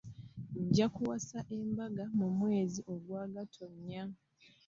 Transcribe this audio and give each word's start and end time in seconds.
Nja 0.69 0.87
kuwasa 0.95 1.39
embaga 1.59 2.03
mu 2.17 2.27
mwezi 2.39 2.79
ogwa 2.93 3.23
Gatonnya. 3.33 4.03